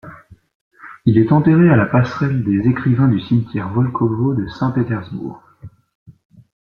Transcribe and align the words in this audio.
Il 1.05 1.19
est 1.19 1.31
enterré 1.31 1.69
à 1.69 1.75
la 1.75 1.85
passerelle 1.85 2.43
des 2.43 2.67
écrivains 2.67 3.07
du 3.07 3.19
cimetière 3.21 3.69
Volkovo 3.69 4.33
de 4.33 4.47
Saint-Pétersbourg. 4.47 5.39